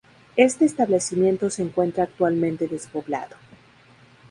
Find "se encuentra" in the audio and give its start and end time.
1.51-2.05